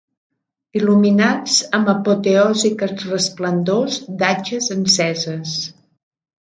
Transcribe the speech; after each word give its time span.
Il·luminats 0.79 1.57
amb 1.79 1.91
apoteòsiques 1.93 2.95
resplendors 3.11 4.01
d'atxes 4.25 4.75
enceses 4.81 5.57